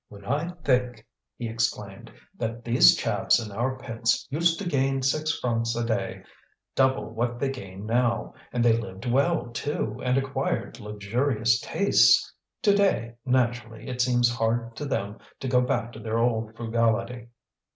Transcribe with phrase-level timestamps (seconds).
[0.09, 1.05] "When I think,"
[1.37, 6.23] he exclaimed, "that these chaps in our pits used to gain six francs a day,
[6.73, 8.33] double what they gain now!
[8.51, 12.33] And they lived well, too, and acquired luxurious tastes.
[12.63, 17.27] To day, naturally, it seems hard to them to go back to their old frugality."